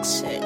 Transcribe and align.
action. 0.00 0.40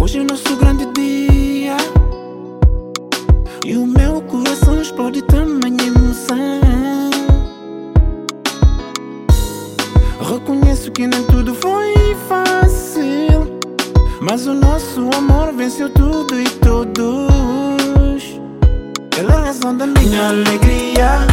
Hoje 0.00 0.18
é 0.18 0.22
o 0.22 0.24
nosso 0.24 0.56
grande 0.56 0.86
dia. 0.92 1.76
E 3.66 3.76
o 3.76 3.86
meu 3.86 4.22
coração 4.22 4.80
explode 4.80 5.22
também 5.22 5.76
emoção. 5.80 6.38
Reconheço 10.20 10.92
que 10.92 11.06
nem 11.06 11.24
tudo 11.24 11.52
foi 11.54 12.14
fácil. 12.28 12.89
Mas 14.20 14.46
o 14.46 14.52
nosso 14.52 15.08
amor 15.16 15.50
venceu 15.54 15.88
tudo 15.88 16.38
e 16.38 16.44
todos. 16.44 18.38
Ela 19.18 19.32
é 19.32 19.36
a 19.36 19.44
razão 19.46 19.74
da 19.74 19.86
minha 19.86 20.28
alegria. 20.28 21.26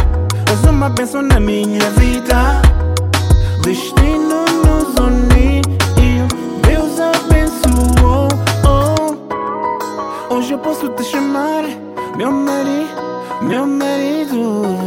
És 0.50 0.64
uma 0.64 0.88
bênção 0.88 1.20
na 1.20 1.38
minha 1.38 1.90
vida. 1.90 2.62
Destino 3.62 4.42
nos 4.64 4.94
uniu. 4.98 5.62
Deus 6.66 6.98
abençoou. 6.98 8.28
Hoje 10.30 10.54
eu 10.54 10.58
posso 10.58 10.88
te 10.88 11.04
chamar 11.04 11.64
meu 12.16 12.32
marido, 12.32 13.42
meu 13.42 13.66
marido. 13.66 14.77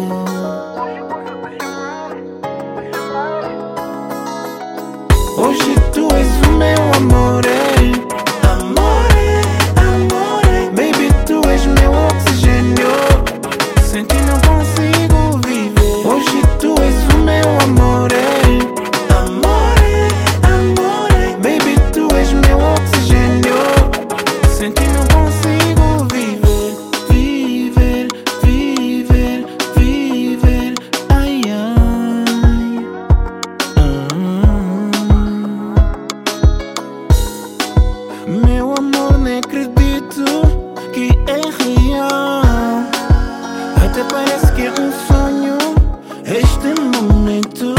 Meu 38.31 38.73
amor, 38.77 39.17
nem 39.17 39.39
acredito 39.39 40.23
que 40.93 41.09
é 41.27 41.41
real. 41.63 42.41
Até 43.75 44.05
parece 44.05 44.53
que 44.53 44.67
é 44.67 44.71
um 44.71 44.89
sonho. 45.05 45.57
Este 46.23 46.79
momento, 46.79 47.75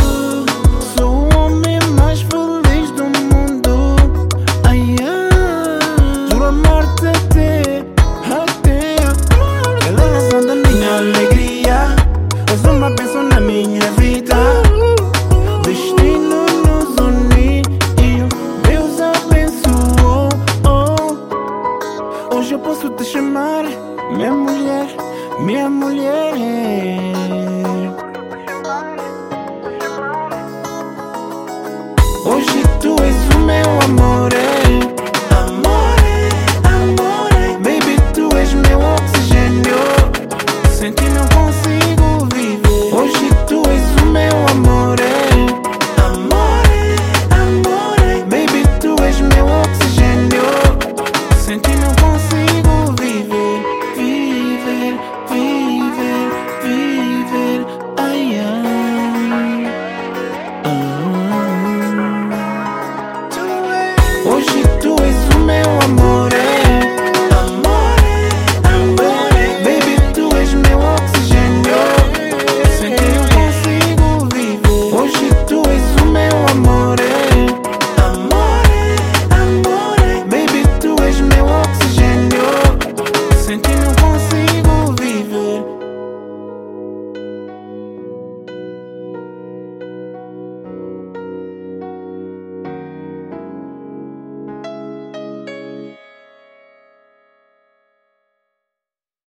hoje 22.52 22.54
eu 22.54 22.58
posso 22.58 22.90
te 22.90 23.04
chamar 23.04 23.64
Minha 24.14 24.32
mulher, 24.32 24.86
minha 25.40 25.70
mulher. 25.70 26.34
Hoje 32.26 32.62
tu 32.80 32.94
és 33.02 33.21